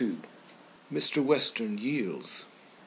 MR. 0.91 1.23
WESTERN 1.29 1.77
YIELDS. 1.77 2.45